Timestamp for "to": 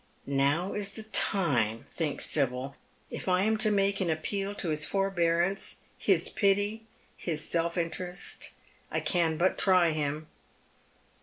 3.57-3.69, 4.55-4.69